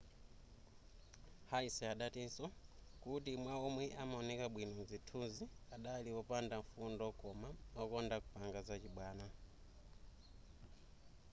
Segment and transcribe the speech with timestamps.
[1.49, 2.45] hsieh adatinso
[3.03, 9.25] kuti a ma omwe amaoneka bwino mzithunzi adali opanda mfundo koma wokonda kupanga zachibwana